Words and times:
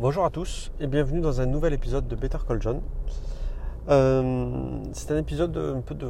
Bonjour 0.00 0.24
à 0.24 0.30
tous 0.30 0.70
et 0.78 0.86
bienvenue 0.86 1.20
dans 1.20 1.40
un 1.40 1.46
nouvel 1.46 1.72
épisode 1.72 2.06
de 2.06 2.14
Better 2.14 2.38
Call 2.46 2.62
John. 2.62 2.80
Euh, 3.88 4.78
c'est 4.92 5.10
un 5.10 5.16
épisode 5.16 5.56
un 5.56 5.80
peu 5.80 5.96
de 5.96 6.08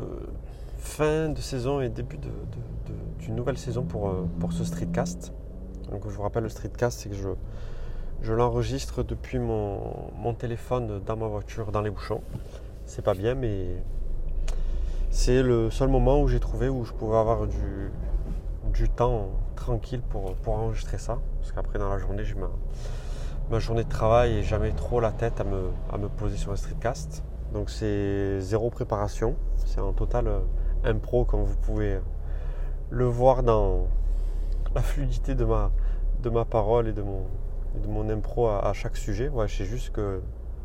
fin 0.77 1.31
de 1.31 1.41
saison 1.41 1.81
et 1.81 1.89
début 1.89 2.19
d'une 3.19 3.35
nouvelle 3.35 3.57
saison 3.57 3.85
pour, 3.85 4.11
euh, 4.11 4.29
pour 4.41 4.53
ce 4.53 4.63
streetcast. 4.63 5.33
Donc 5.91 6.03
je 6.05 6.11
vous 6.11 6.21
rappelle 6.21 6.43
le 6.43 6.51
streetcast, 6.51 7.01
c'est 7.01 7.09
que 7.09 7.15
je, 7.15 7.31
je 8.21 8.35
l'enregistre 8.35 9.03
depuis 9.03 9.39
mon, 9.39 10.35
téléphone 10.39 11.01
dans 11.07 11.17
ma 11.17 11.27
voiture 11.27 11.73
dans 11.73 11.81
les 11.81 11.91
bouchons. 11.91 12.21
C'est 12.85 13.01
pas 13.01 13.15
bien 13.15 13.35
mais 13.35 13.69
c'est 15.11 15.43
le 15.43 15.71
seul 15.71 15.89
moment 15.89 16.21
où 16.21 16.29
j'ai 16.29 16.41
trouvé 16.41 16.69
où 16.69 16.85
je 16.85 16.93
pouvais 16.93 17.17
avoir 17.17 17.47
du, 17.47 17.91
temps 18.91 19.31
tranquille 19.57 20.03
pour, 20.03 20.35
enregistrer 20.47 20.99
ça. 20.99 21.21
Parce 21.41 21.53
qu'après 21.53 21.79
dans 21.79 21.89
la 21.89 21.97
journée 21.97 22.23
j'ai 22.23 22.35
ma 22.35 22.51
ma 23.51 23.59
journée 23.59 23.85
de 23.85 23.89
travail 23.89 24.39
et 24.39 24.43
jamais 24.43 24.73
trop 24.73 25.01
la 25.01 25.11
tête 25.11 25.41
à 25.41 25.45
me, 25.45 26.09
poser 26.09 26.37
sur 26.37 26.53
un 26.53 26.57
streetcast. 26.57 27.23
Donc 27.53 27.71
c'est 27.71 28.41
zéro 28.41 28.69
préparation, 28.69 29.37
c'est 29.65 29.81
en 29.81 29.93
total 29.93 30.29
euh, 30.29 30.41
impro 30.85 31.25
comme 31.25 31.45
vous 31.45 31.57
pouvez 31.57 31.99
le 32.91 33.05
voir 33.07 33.43
dans 33.43 33.89
la 34.75 34.83
fluidité 34.83 35.35
de 35.35 35.45
ma, 35.45 36.45
parole 36.45 36.89
et 36.89 36.93
de 36.93 37.03
mon, 37.03 38.11
impro 38.11 38.49
à, 38.49 38.73
chaque 38.75 38.97
sujet. 38.97 39.29
Ouais, 39.29 39.49
sais 39.49 39.65
juste 39.65 39.93
que 39.93 40.21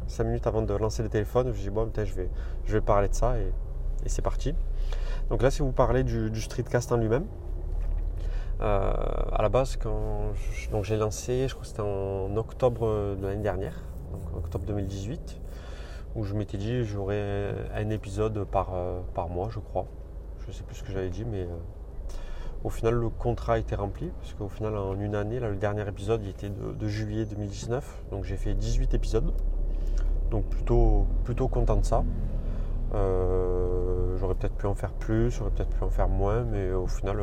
5 0.08 0.26
minutes 0.26 0.48
avant 0.48 0.62
de 0.62 0.74
lancer 0.74 1.04
le 1.04 1.10
téléphone, 1.10 1.54
je 1.54 1.62
dis 1.62 1.70
bon 1.70 1.88
peut-être 1.88 2.10
je 2.66 2.74
vais, 2.74 2.82
parler 2.82 3.08
de 3.08 3.14
ça 3.14 3.38
et, 3.38 3.54
c'est 4.08 4.22
parti. 4.22 4.54
Donc 5.30 5.42
là 5.42 5.50
c'est 5.52 5.64
vous 5.64 5.72
parler 5.72 6.04
du, 6.04 6.30
du 6.30 6.42
streetcast 6.42 6.92
en 6.92 6.98
lui-même. 6.98 7.26
Euh, 8.62 8.94
à 9.32 9.42
la 9.42 9.50
base, 9.50 9.78
quand 9.78 10.34
j'ai 10.84 10.98
lancé, 10.98 11.48
je 11.48 11.54
crois 11.54 11.64
que 11.64 11.68
c'était 11.68 11.82
en 11.82 12.36
octobre 12.38 13.16
de 13.20 13.28
l'année 13.28 13.42
dernière, 13.42 13.84
donc 14.12 14.38
octobre 14.38 14.66
2018, 14.66 15.40
où 16.16 16.24
je 16.24 16.34
m'étais 16.36 16.58
dit 16.58 16.84
j'aurais 16.84 17.54
un 17.76 17.90
épisode 17.90 18.46
par, 18.46 18.74
euh, 18.74 19.02
par 19.14 19.30
mois, 19.30 19.50
je 19.50 19.60
crois. 19.60 19.88
Je 20.42 20.48
ne 20.48 20.52
sais 20.54 20.64
plus 20.64 20.76
ce 20.76 20.84
que 20.84 20.92
j'avais 20.92 21.10
dit, 21.10 21.26
mais 21.26 21.42
euh, 21.42 21.58
au 22.64 22.70
final 22.70 22.94
le 22.94 23.10
contrat 23.10 23.58
été 23.58 23.76
rempli, 23.76 24.12
parce 24.22 24.34
qu'au 24.34 24.50
final 24.50 24.78
en 24.78 25.00
une 25.00 25.16
année, 25.16 25.40
là, 25.40 25.50
le 25.50 25.56
dernier 25.56 25.88
épisode 25.88 26.22
il 26.24 26.30
était 26.30 26.50
de, 26.50 26.88
juillet 26.88 27.26
2019, 27.26 28.04
donc 28.12 28.24
j'ai 28.24 28.38
fait 28.38 28.54
18 28.54 28.94
épisodes, 28.94 29.34
donc 30.30 30.46
plutôt, 30.46 31.08
plutôt 31.24 31.48
content 31.48 31.78
de 31.78 31.86
ça. 31.86 32.04
j'aurais 32.92 34.36
peut-être 34.36 34.56
pu 34.56 34.68
en 34.68 34.76
faire 34.76 34.92
plus, 34.94 35.32
j'aurais 35.32 35.50
peut-être 35.50 35.72
pu 35.72 35.84
en 35.84 35.90
faire 35.90 36.08
moins, 36.08 36.44
mais 36.44 36.72
au 36.72 36.88
final 36.88 37.18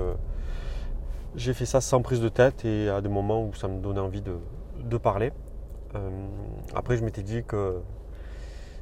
j'ai 1.36 1.54
fait 1.54 1.66
ça 1.66 1.80
sans 1.80 2.02
prise 2.02 2.20
de 2.20 2.28
tête 2.28 2.64
et 2.64 2.88
à 2.88 3.00
des 3.00 3.08
moments 3.08 3.44
où 3.44 3.54
ça 3.54 3.68
me 3.68 3.80
donnait 3.80 4.00
envie 4.00 4.22
de, 4.22 4.96
parler. 4.98 5.32
Euh, 5.94 6.10
après, 6.74 6.96
je 6.96 7.04
m'étais 7.04 7.22
dit 7.22 7.44
que 7.44 7.80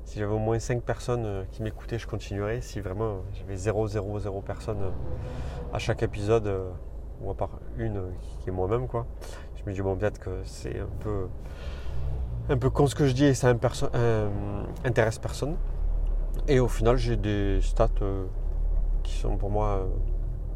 si 0.04 0.18
j'avais 0.18 0.32
au 0.32 0.38
moins 0.38 0.58
5 0.58 0.82
personnes 0.82 1.26
euh, 1.26 1.44
qui 1.50 1.62
m'écoutaient, 1.62 1.98
je 1.98 2.06
continuerais. 2.06 2.60
Si 2.60 2.80
vraiment 2.80 3.18
j'avais 3.34 3.56
0, 3.56 3.88
0, 3.88 4.18
0 4.20 4.40
personnes 4.40 4.82
euh, 4.82 4.90
à 5.72 5.78
chaque 5.78 6.02
épisode, 6.02 6.50
ou 7.20 7.30
à 7.30 7.34
part 7.34 7.60
une 7.76 8.02
qui 8.40 8.48
est 8.48 8.52
moi-même, 8.52 8.86
quoi, 8.86 9.06
je 9.56 9.68
me 9.68 9.74
dis, 9.74 9.82
bon, 9.82 9.96
peut-être 9.96 10.18
que 10.18 10.40
c'est 10.44 10.78
un 10.80 10.88
peu, 11.00 11.28
un 12.48 12.56
peu 12.56 12.70
con 12.70 12.86
ce 12.86 12.94
que 12.94 13.06
je 13.06 13.12
dis 13.12 13.24
et 13.24 13.34
ça 13.34 13.52
intéresse 14.84 15.18
personne. 15.18 15.56
Et 16.46 16.60
au 16.60 16.68
final, 16.68 16.96
j'ai 16.96 17.16
des 17.16 17.60
stats 17.60 17.88
qui 19.02 19.14
sont 19.14 19.36
pour 19.36 19.50
moi 19.50 19.86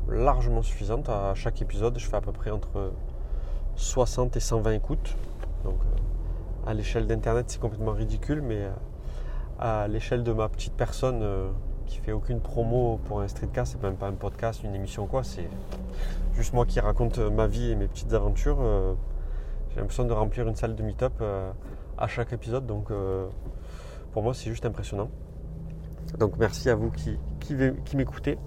largement 0.08 0.62
suffisante. 0.62 1.08
À 1.08 1.34
chaque 1.34 1.62
épisode, 1.62 1.98
je 1.98 2.06
fais 2.06 2.16
à 2.16 2.20
peu 2.20 2.32
près 2.32 2.50
entre 2.50 2.92
60 3.76 4.36
et 4.36 4.40
120 4.40 4.72
écoutes. 4.72 5.16
Donc 5.64 5.76
euh, 5.80 6.70
à 6.70 6.74
l'échelle 6.74 7.06
d'Internet, 7.06 7.46
c'est 7.48 7.60
complètement 7.60 7.92
ridicule, 7.92 8.42
mais 8.42 8.62
euh, 8.62 8.70
à 9.58 9.88
l'échelle 9.88 10.22
de 10.22 10.32
ma 10.32 10.48
petite 10.48 10.74
personne 10.74 11.20
euh, 11.22 11.48
qui 11.86 11.98
fait 11.98 12.12
aucune 12.12 12.40
promo 12.40 13.00
pour 13.04 13.20
un 13.20 13.28
streetcast, 13.28 13.72
c'est 13.72 13.82
même 13.82 13.96
pas 13.96 14.08
un 14.08 14.12
podcast, 14.12 14.62
une 14.62 14.74
émission 14.74 15.06
quoi, 15.06 15.24
c'est 15.24 15.48
juste 16.34 16.52
moi 16.52 16.64
qui 16.64 16.80
raconte 16.80 17.18
ma 17.18 17.46
vie 17.46 17.70
et 17.70 17.76
mes 17.76 17.86
petites 17.86 18.12
aventures. 18.12 18.58
J'ai 19.70 19.80
l'impression 19.80 20.04
de 20.04 20.12
remplir 20.12 20.48
une 20.48 20.54
salle 20.54 20.74
de 20.74 20.82
meet-up 20.82 21.22
à 21.98 22.06
chaque 22.06 22.32
épisode, 22.32 22.66
donc 22.66 22.90
pour 24.12 24.22
moi 24.22 24.32
c'est 24.32 24.48
juste 24.48 24.64
impressionnant. 24.64 25.10
Donc 26.18 26.38
merci 26.38 26.70
à 26.70 26.74
vous 26.74 26.90
qui, 26.90 27.18
m'écoutez. 27.94 28.38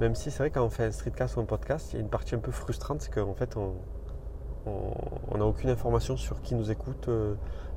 Même 0.00 0.14
si 0.14 0.30
c'est 0.30 0.38
vrai 0.38 0.50
quand 0.50 0.64
on 0.64 0.70
fait 0.70 0.84
un 0.84 0.92
streetcast 0.92 1.36
ou 1.36 1.40
un 1.40 1.44
podcast, 1.44 1.92
il 1.92 1.96
y 1.96 1.98
a 1.98 2.02
une 2.02 2.08
partie 2.08 2.34
un 2.34 2.38
peu 2.38 2.52
frustrante, 2.52 3.02
c'est 3.02 3.12
qu'en 3.12 3.34
fait 3.34 3.56
on 3.56 3.74
n'a 5.36 5.44
aucune 5.44 5.70
information 5.70 6.16
sur 6.16 6.40
qui 6.42 6.54
nous 6.54 6.70
écoute, 6.70 7.08
euh, 7.08 7.34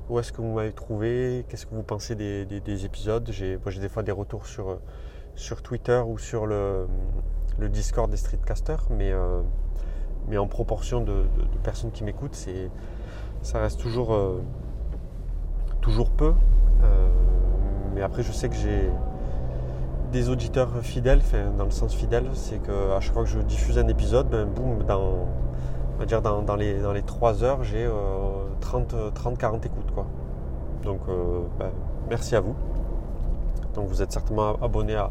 où 0.10 0.20
est-ce 0.20 0.32
que 0.32 0.42
vous 0.42 0.54
m'avez 0.54 0.74
trouvé, 0.74 1.46
qu'est-ce 1.48 1.66
que 1.66 1.76
vous 1.76 1.84
pensez 1.84 2.16
des, 2.16 2.86
épisodes. 2.86 3.28
J'ai 3.32 3.58
des 3.58 3.90
fois 3.90 4.04
des 4.04 4.12
retours 4.12 4.46
sur, 4.46 4.70
euh, 4.70 5.56
Twitter 5.64 6.02
ou 6.06 6.18
sur 6.18 6.46
le, 6.46 6.88
Discord 7.60 8.10
des 8.10 8.18
streetcasters, 8.18 8.88
mais, 8.90 9.12
euh, 9.12 9.42
en 10.38 10.48
proportion 10.48 11.02
de, 11.02 11.26
personnes 11.64 11.92
qui 11.92 12.04
m'écoutent, 12.04 12.38
ça 13.42 13.60
reste 13.60 13.80
toujours, 13.80 14.18
toujours 15.82 16.12
peu. 16.12 16.34
mais 17.94 18.02
après 18.02 18.24
je 18.24 18.32
sais 18.32 18.48
que 18.48 18.56
j'ai 18.56 18.90
des 20.12 20.30
auditeurs 20.30 20.70
fidèles, 20.82 21.22
dans 21.58 21.66
le 21.66 21.72
sens 21.72 21.94
fidèle, 21.94 22.26
c'est 22.34 22.60
qu'à 22.60 23.00
chaque 23.00 23.14
fois 23.14 23.24
que 23.24 23.30
je 23.30 23.40
diffuse 23.40 23.78
un 23.78 23.88
épisode, 23.88 24.30
ben, 24.30 24.46
boum, 24.46 24.84
dans, 24.84 25.28
va 26.00 26.06
dire 26.06 26.22
dans, 26.22 26.56
les, 26.56 26.80
dans 26.80 26.94
les 26.94 27.04
3 27.04 27.44
heures, 27.44 27.64
j'ai 27.64 27.90
30, 28.60 29.14
30, 29.14 29.38
40 29.38 29.66
écoutes. 29.66 29.92
Quoi. 29.94 30.06
Donc 30.84 31.02
euh, 31.08 31.42
ben, 31.60 31.72
merci 32.10 32.36
à 32.36 32.42
vous. 32.42 32.56
Donc 33.76 33.88
vous 33.88 34.02
êtes 34.02 34.12
certainement 34.12 34.56
abonné 34.62 35.02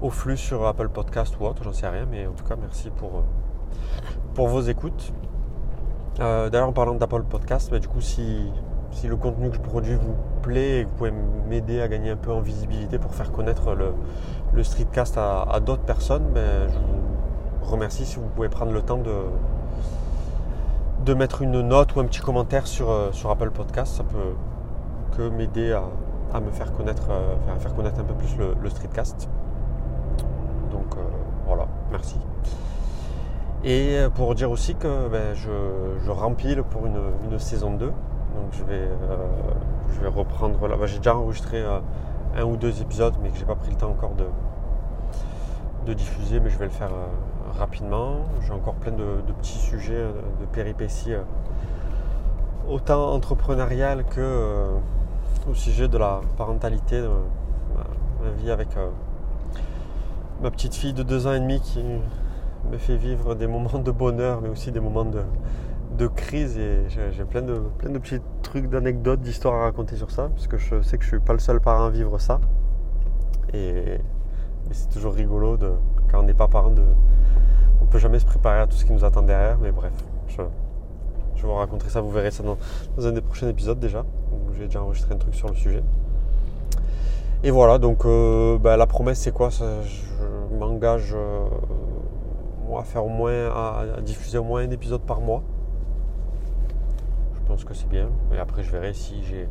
au 0.00 0.10
flux 0.10 0.36
sur 0.36 0.66
Apple 0.66 0.88
Podcast 0.88 1.34
ou 1.40 1.46
autre, 1.46 1.62
j'en 1.64 1.72
sais 1.72 1.88
rien, 1.88 2.06
mais 2.10 2.26
en 2.26 2.32
tout 2.32 2.44
cas 2.44 2.56
merci 2.60 2.90
pour, 2.90 3.10
euh, 3.16 3.22
pour 4.34 4.48
vos 4.48 4.60
écoutes. 4.60 5.12
Euh, 6.20 6.50
d'ailleurs 6.50 6.68
en 6.68 6.72
parlant 6.72 6.94
d'Apple 6.94 7.22
Podcast, 7.22 7.70
ben, 7.70 7.78
du 7.78 7.88
coup 7.88 8.00
si 8.00 8.52
si 8.98 9.06
le 9.06 9.14
contenu 9.14 9.48
que 9.50 9.54
je 9.54 9.60
produis 9.60 9.94
vous 9.94 10.16
plaît 10.42 10.80
et 10.80 10.84
que 10.84 10.88
vous 10.88 10.96
pouvez 10.96 11.12
m'aider 11.48 11.80
à 11.80 11.86
gagner 11.86 12.10
un 12.10 12.16
peu 12.16 12.32
en 12.32 12.40
visibilité 12.40 12.98
pour 12.98 13.14
faire 13.14 13.30
connaître 13.30 13.74
le, 13.74 14.64
streetcast 14.64 15.16
à, 15.16 15.60
d'autres 15.64 15.84
personnes, 15.84 16.24
ben, 16.34 16.68
je 16.68 16.74
vous 16.74 17.70
remercie 17.70 18.04
si 18.04 18.16
vous 18.16 18.26
pouvez 18.34 18.48
prendre 18.48 18.72
le 18.72 18.82
temps 18.82 18.98
de, 18.98 19.14
de 21.04 21.14
mettre 21.14 21.42
une 21.42 21.60
note 21.60 21.94
ou 21.94 22.00
un 22.00 22.06
petit 22.06 22.18
commentaire 22.20 22.66
sur, 22.66 22.90
euh, 22.90 23.12
sur 23.12 23.30
Apple 23.30 23.50
Podcast. 23.52 23.94
Ça 23.94 24.02
peut 24.02 24.34
que 25.16 25.28
m'aider 25.28 25.72
à, 26.34 26.40
me 26.40 26.50
faire 26.50 26.72
connaître, 26.72 27.06
euh, 27.10 27.36
à 27.54 27.58
faire 27.60 27.76
connaître 27.76 28.00
un 28.00 28.04
peu 28.04 28.14
plus 28.14 28.36
le, 28.36 28.68
streetcast. 28.68 29.28
Donc 30.72 30.96
euh, 30.96 31.02
voilà, 31.46 31.68
merci. 31.92 32.16
Et 33.62 33.98
pour 34.16 34.34
dire 34.34 34.50
aussi 34.50 34.74
que 34.74 35.08
ben, 35.08 35.34
je, 35.34 35.50
je, 36.04 36.10
rempile 36.10 36.64
pour 36.64 36.86
une, 36.86 37.00
une 37.30 37.38
saison 37.38 37.74
2. 37.74 37.92
Donc 38.38 38.52
je 38.52 38.62
vais, 38.62 38.88
euh, 38.88 39.16
je 39.92 40.00
vais 40.00 40.08
reprendre 40.08 40.68
là. 40.68 40.76
j'ai 40.86 40.98
déjà 40.98 41.16
enregistré 41.16 41.60
euh, 41.60 41.80
un 42.36 42.44
ou 42.44 42.56
deux 42.56 42.80
épisodes, 42.80 43.14
mais 43.20 43.30
que 43.30 43.36
j'ai 43.36 43.44
pas 43.44 43.56
pris 43.56 43.70
le 43.70 43.76
temps 43.76 43.90
encore 43.90 44.14
de, 44.14 44.24
diffuser, 45.94 46.38
mais 46.38 46.50
je 46.50 46.58
vais 46.58 46.66
le 46.66 46.70
faire 46.70 46.90
euh, 46.92 47.58
rapidement. 47.58 48.26
J'ai 48.46 48.52
encore 48.52 48.74
plein 48.74 48.92
de, 48.92 49.32
petits 49.40 49.58
sujets, 49.58 50.04
de 50.40 50.44
péripéties, 50.52 51.14
autant 52.68 53.12
entrepreneuriales 53.14 54.04
que 54.04 54.66
au 55.50 55.54
sujet 55.54 55.88
de 55.88 55.96
la 55.96 56.20
parentalité, 56.36 57.00
de 57.00 57.08
ma, 57.08 58.30
vie 58.36 58.50
avec 58.50 58.68
ma 60.42 60.50
petite 60.50 60.74
fille 60.74 60.92
de 60.92 61.02
deux 61.02 61.26
ans 61.26 61.32
et 61.32 61.40
demi 61.40 61.58
qui 61.58 61.82
me 62.70 62.76
fait 62.76 62.96
vivre 62.96 63.34
des 63.34 63.46
moments 63.46 63.78
de 63.78 63.90
bonheur, 63.90 64.42
mais 64.42 64.50
aussi 64.50 64.70
des 64.70 64.80
moments 64.80 65.06
de, 65.06 65.22
de 65.98 66.06
crise 66.06 66.56
et 66.56 66.84
j'ai 66.88 67.24
plein 67.24 67.42
de, 67.42 67.60
plein 67.78 67.90
de 67.90 67.98
petits 67.98 68.20
trucs, 68.42 68.70
d'anecdotes, 68.70 69.20
d'histoires 69.20 69.56
à 69.56 69.64
raconter 69.64 69.96
sur 69.96 70.10
ça, 70.10 70.28
parce 70.28 70.46
que 70.46 70.56
je 70.56 70.80
sais 70.80 70.96
que 70.96 71.02
je 71.02 71.08
suis 71.08 71.18
pas 71.18 71.32
le 71.32 71.40
seul 71.40 71.60
parent 71.60 71.86
à 71.86 71.90
vivre 71.90 72.18
ça. 72.18 72.40
Et, 73.52 73.98
c'est 74.70 74.90
toujours 74.90 75.14
rigolo 75.14 75.56
de, 75.56 75.72
quand 76.10 76.20
on 76.20 76.22
n'est 76.22 76.34
pas 76.34 76.46
parent 76.46 76.70
de. 76.70 76.82
On 77.82 77.86
peut 77.86 77.98
jamais 77.98 78.18
se 78.18 78.26
préparer 78.26 78.60
à 78.60 78.66
tout 78.66 78.76
ce 78.76 78.84
qui 78.84 78.92
nous 78.92 79.04
attend 79.04 79.22
derrière, 79.22 79.58
mais 79.58 79.72
bref, 79.72 79.92
je, 80.28 80.42
je 81.34 81.46
vous 81.46 81.54
raconter 81.54 81.88
ça, 81.88 82.00
vous 82.00 82.10
verrez 82.10 82.30
ça 82.30 82.44
dans, 82.44 82.58
un 83.06 83.12
des 83.12 83.20
prochains 83.20 83.48
épisodes 83.48 83.80
déjà, 83.80 84.04
où 84.32 84.54
j'ai 84.54 84.66
déjà 84.66 84.82
enregistré 84.82 85.14
un 85.14 85.18
truc 85.18 85.34
sur 85.34 85.48
le 85.48 85.56
sujet. 85.56 85.82
Et 87.42 87.50
voilà, 87.50 87.78
donc 87.78 88.04
euh, 88.04 88.58
bah, 88.58 88.76
la 88.76 88.86
promesse 88.86 89.20
c'est 89.20 89.32
quoi? 89.32 89.48
Je 89.50 90.56
m'engage 90.56 91.14
euh, 91.16 91.48
à 92.78 92.84
faire 92.84 93.04
au 93.04 93.08
moins 93.08 93.48
à 93.48 94.00
diffuser 94.02 94.38
au 94.38 94.44
moins 94.44 94.62
un 94.62 94.70
épisode 94.70 95.00
par 95.00 95.20
mois 95.20 95.42
pense 97.48 97.64
que 97.64 97.74
c'est 97.74 97.88
bien. 97.88 98.10
Et 98.32 98.38
après, 98.38 98.62
je 98.62 98.70
verrai 98.70 98.92
si 98.92 99.22
j'ai 99.24 99.48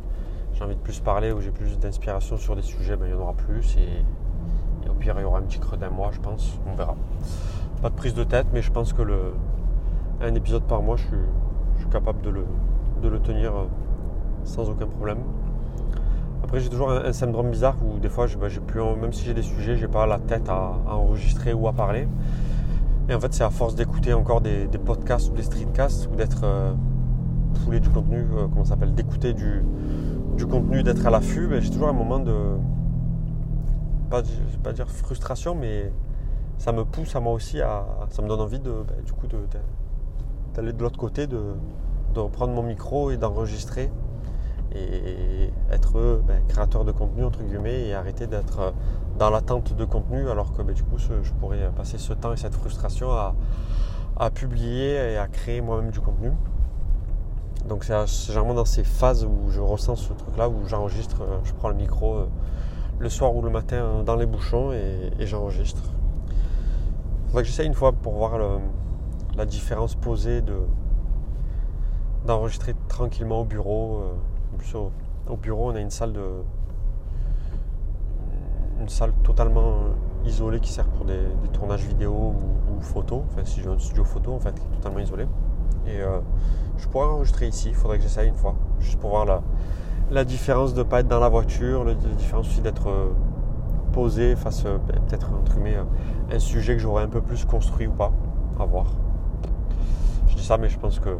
envie 0.62 0.76
de 0.76 0.80
plus 0.80 1.00
parler 1.00 1.32
ou 1.32 1.40
j'ai 1.40 1.50
plus 1.50 1.78
d'inspiration 1.78 2.36
sur 2.36 2.54
des 2.54 2.62
sujets, 2.62 2.96
ben, 2.96 3.06
il 3.06 3.12
y 3.12 3.14
en 3.14 3.20
aura 3.20 3.34
plus. 3.34 3.76
Et, 3.76 4.88
au 4.88 4.94
pire, 4.94 5.14
il 5.18 5.22
y 5.22 5.24
aura 5.24 5.40
un 5.40 5.42
petit 5.42 5.58
creux 5.58 5.76
d'un 5.76 5.90
mois, 5.90 6.10
je 6.12 6.20
pense. 6.20 6.58
On 6.66 6.74
verra. 6.74 6.96
Pas 7.82 7.90
de 7.90 7.94
prise 7.94 8.14
de 8.14 8.24
tête, 8.24 8.46
mais 8.52 8.62
je 8.62 8.70
pense 8.70 8.92
que 8.92 9.02
le, 9.02 9.34
un 10.22 10.34
épisode 10.34 10.62
par 10.62 10.80
mois, 10.80 10.96
je 10.96 11.04
suis, 11.04 11.88
capable 11.90 12.20
de 12.20 12.30
le, 12.30 12.44
de 13.02 13.08
le 13.08 13.18
tenir 13.18 13.52
sans 14.44 14.68
aucun 14.68 14.86
problème. 14.86 15.18
Après, 16.44 16.60
j'ai 16.60 16.68
toujours 16.68 16.90
un, 16.90 17.12
syndrome 17.12 17.50
bizarre 17.50 17.76
où 17.84 17.98
des 17.98 18.08
fois, 18.08 18.26
bah, 18.40 18.48
j'ai 18.48 18.60
plus, 18.60 18.80
même 18.80 19.12
si 19.12 19.24
j'ai 19.24 19.34
des 19.34 19.42
sujets, 19.42 19.76
j'ai 19.76 19.88
pas 19.88 20.06
la 20.06 20.18
tête 20.18 20.48
à, 20.48 20.76
enregistrer 20.86 21.52
ou 21.52 21.66
à 21.66 21.72
parler. 21.72 22.06
Et 23.08 23.14
en 23.14 23.20
fait, 23.20 23.34
c'est 23.34 23.44
à 23.44 23.50
force 23.50 23.74
d'écouter 23.74 24.12
encore 24.12 24.40
des, 24.40 24.66
podcasts 24.84 25.30
ou 25.30 25.34
des 25.34 25.42
streetcasts 25.42 26.08
ou 26.12 26.16
d'être 26.16 26.44
euh, 26.44 26.72
foulé 27.58 27.80
du 27.80 27.90
contenu, 27.90 28.18
euh, 28.18 28.46
comment 28.48 28.64
s'appelle, 28.64 28.94
d'écouter 28.94 29.34
du, 29.34 29.64
contenu, 30.46 30.82
d'être 30.82 31.06
à 31.06 31.10
l'affût, 31.10 31.46
ben, 31.48 31.60
j'ai 31.60 31.70
toujours 31.70 31.88
un 31.88 31.92
moment 31.92 32.18
de, 32.18 32.34
pas, 34.10 34.22
vais 34.22 34.58
pas 34.62 34.72
dire 34.72 34.88
frustration, 34.88 35.54
mais 35.54 35.92
ça 36.58 36.72
me 36.72 36.84
pousse 36.84 37.14
à 37.16 37.20
moi 37.20 37.32
aussi, 37.32 37.60
à, 37.60 37.84
ça 38.10 38.22
me 38.22 38.28
donne 38.28 38.40
envie 38.40 38.60
de, 38.60 38.70
ben, 38.70 39.04
du 39.04 39.12
coup, 39.12 39.26
d'aller 40.54 40.72
de, 40.72 40.82
l'autre 40.82 40.98
côté, 40.98 41.26
de, 41.26 41.40
de 42.14 42.20
reprendre 42.20 42.54
mon 42.54 42.62
micro 42.62 43.10
et 43.10 43.16
d'enregistrer 43.16 43.90
et 44.74 45.50
être 45.70 46.22
ben, 46.26 46.42
créateur 46.46 46.84
de 46.84 46.92
contenu 46.92 47.24
entre 47.24 47.42
guillemets 47.42 47.86
et 47.86 47.94
arrêter 47.94 48.26
d'être 48.26 48.74
dans 49.18 49.30
l'attente 49.30 49.74
de 49.74 49.84
contenu 49.84 50.28
alors 50.28 50.52
que 50.52 50.62
du 50.62 50.82
coup 50.82 50.98
je 50.98 51.32
pourrais 51.40 51.70
passer 51.74 51.98
ce 51.98 52.12
temps 52.12 52.32
et 52.32 52.36
cette 52.36 52.54
frustration 52.54 53.10
à, 53.10 53.34
publier 54.30 55.12
et 55.12 55.16
à 55.16 55.28
créer 55.28 55.60
moi-même 55.60 55.90
du 55.90 56.00
contenu. 56.00 56.32
Donc 57.66 57.84
c'est 57.84 58.26
généralement 58.26 58.54
dans 58.54 58.64
ces 58.64 58.84
phases 58.84 59.24
où 59.24 59.50
je 59.50 59.60
ressens 59.60 59.96
ce 59.96 60.12
truc-là, 60.12 60.48
où 60.48 60.66
j'enregistre, 60.66 61.22
euh, 61.22 61.38
je 61.44 61.52
prends 61.52 61.68
le 61.68 61.74
micro 61.74 62.14
euh, 62.14 62.26
le 62.98 63.08
soir 63.08 63.34
ou 63.34 63.42
le 63.42 63.50
matin 63.50 64.02
dans 64.04 64.16
les 64.16 64.26
bouchons 64.26 64.72
et, 64.72 65.26
j'enregistre. 65.26 65.82
Il 67.26 67.30
faudrait 67.30 67.44
que 67.44 67.62
une 67.62 67.74
fois 67.74 67.92
pour 67.92 68.14
voir 68.14 68.38
la 69.36 69.46
différence 69.46 69.94
posée 69.94 70.40
de 70.40 70.54
d'enregistrer 72.26 72.74
tranquillement 72.88 73.40
au 73.40 73.44
bureau. 73.44 74.02
Euh, 74.74 74.90
au, 75.28 75.36
bureau, 75.36 75.70
on 75.70 75.74
a 75.74 75.80
une 75.80 75.90
salle 75.90 76.12
de. 76.12 76.24
Une 78.80 78.88
salle 78.88 79.12
totalement 79.24 79.76
isolée 80.24 80.60
qui 80.60 80.70
sert 80.70 80.86
pour 80.86 81.04
des, 81.04 81.20
tournages 81.52 81.84
vidéo 81.84 82.12
ou, 82.12 82.80
photos. 82.80 83.22
Enfin, 83.26 83.44
si 83.44 83.60
j'ai 83.60 83.68
un 83.68 83.78
studio 83.78 84.04
photo, 84.04 84.32
en 84.32 84.38
fait, 84.38 84.54
qui 84.54 84.60
est 84.60 84.76
totalement 84.76 85.00
isolé. 85.00 85.26
Et 85.86 86.00
euh, 86.00 86.20
je 86.76 86.86
pourrais 86.88 87.06
enregistrer 87.06 87.48
ici. 87.48 87.68
Il 87.70 87.74
faudrait 87.74 87.96
que 87.96 88.02
j'essaye 88.02 88.28
une 88.28 88.34
fois, 88.34 88.54
juste 88.80 88.98
pour 88.98 89.10
voir 89.10 89.42
la, 90.10 90.24
différence 90.24 90.74
de 90.74 90.80
ne 90.80 90.84
pas 90.84 91.00
être 91.00 91.08
dans 91.08 91.20
la 91.20 91.28
voiture, 91.28 91.84
la 91.84 91.94
différence 91.94 92.48
aussi 92.48 92.60
d'être 92.60 92.88
euh, 92.88 93.10
posé 93.92 94.36
face, 94.36 94.64
euh, 94.66 94.78
peut-être 94.78 95.30
un 96.30 96.38
sujet 96.38 96.74
que 96.74 96.80
j'aurais 96.80 97.02
un 97.02 97.08
peu 97.08 97.20
plus 97.20 97.44
construit 97.44 97.86
ou 97.86 97.92
pas. 97.92 98.12
À 98.60 98.64
voir. 98.64 98.86
Je 100.28 100.34
dis 100.34 100.44
ça, 100.44 100.58
mais 100.58 100.68
je 100.68 100.78
pense 100.78 100.98
que 100.98 101.16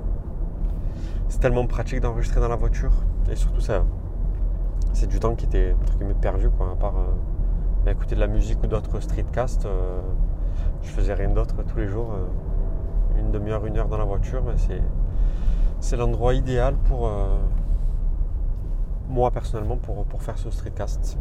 c'est 1.28 1.38
tellement 1.38 1.66
pratique 1.66 2.00
d'enregistrer 2.00 2.40
dans 2.40 2.48
la 2.48 2.56
voiture. 2.56 2.92
Et 3.30 3.36
surtout, 3.36 3.60
ça, 3.60 3.84
c'est 4.92 5.06
du 5.06 5.20
temps 5.20 5.34
qui 5.36 5.44
était 5.44 5.74
entre 5.80 5.96
guillemets 5.98 6.14
perdu, 6.14 6.50
quoi. 6.50 6.72
À 6.72 6.76
part 6.76 6.94
écouter 7.86 8.16
de 8.16 8.20
la 8.20 8.26
musique 8.26 8.62
ou 8.62 8.66
d'autres 8.66 9.00
streetcasts, 9.00 9.66
je 10.82 10.88
faisais 10.88 11.14
rien 11.14 11.30
d'autre 11.30 11.54
tous 11.62 11.78
les 11.78 11.86
jours. 11.86 12.10
Euh, 13.18 13.20
une 13.20 13.30
demi-heure, 13.30 13.66
une 13.66 13.76
heure 13.76 13.88
dans 13.88 13.98
la 13.98 14.04
voiture, 14.04 14.42
c'est, 14.56 14.82
c'est 15.80 15.96
l'endroit 15.96 16.34
idéal 16.34 16.74
pour 16.88 17.10
moi 19.08 19.30
personnellement 19.30 19.76
pour, 19.76 20.04
pour 20.04 20.22
faire 20.22 20.38
ce 20.38 20.50
streetcast. 20.50 21.18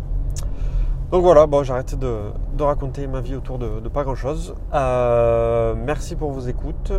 Donc 1.11 1.23
voilà, 1.23 1.47
bon, 1.47 1.63
j'arrête 1.63 1.95
de, 1.97 2.31
raconter 2.59 3.07
ma 3.07 3.21
vie 3.21 3.35
autour 3.35 3.59
de, 3.59 3.79
de 3.79 3.89
pas 3.89 4.03
grand 4.03 4.15
chose. 4.15 4.55
merci 4.73 6.15
pour 6.15 6.31
vos 6.31 6.41
écoutes 6.41 6.91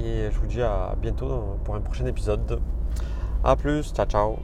et 0.00 0.30
je 0.30 0.38
vous 0.38 0.46
dis 0.46 0.62
à 0.62 0.94
bientôt 1.00 1.58
pour 1.64 1.76
un 1.76 1.80
prochain 1.80 2.06
épisode. 2.06 2.60
A 3.44 3.54
plus, 3.54 3.92
ciao 3.92 4.06
ciao 4.06 4.38